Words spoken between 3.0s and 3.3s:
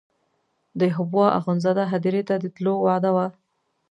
وه.